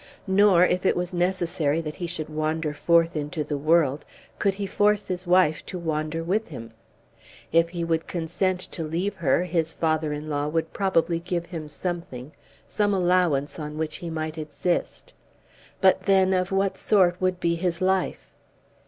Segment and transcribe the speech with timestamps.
[0.25, 4.03] Nor, if it was necessary that he should wander forth into the world,
[4.39, 6.73] could he force his wife to wander with him.
[7.51, 11.67] If he would consent to leave her, his father in law would probably give him
[11.67, 12.31] something,
[12.67, 15.13] some allowance on which he might exist.
[15.81, 18.33] But then of what sort would be his life?